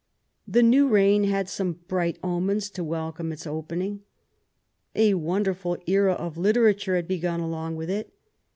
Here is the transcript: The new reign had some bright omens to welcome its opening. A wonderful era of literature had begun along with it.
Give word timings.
The 0.47 0.63
new 0.63 0.87
reign 0.87 1.25
had 1.25 1.47
some 1.47 1.73
bright 1.87 2.17
omens 2.23 2.71
to 2.71 2.83
welcome 2.83 3.31
its 3.31 3.45
opening. 3.45 4.01
A 4.95 5.13
wonderful 5.13 5.77
era 5.85 6.13
of 6.13 6.39
literature 6.39 6.95
had 6.95 7.07
begun 7.07 7.39
along 7.39 7.75
with 7.75 7.91
it. 7.91 8.11